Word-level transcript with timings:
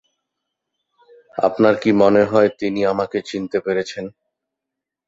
আপনার 1.37 1.73
কি 1.81 1.91
মনেহয় 2.01 2.49
তিনি 2.59 2.81
আমাকে 2.85 3.17
চিনতে 3.29 3.57
পেরেছেন? 3.65 4.05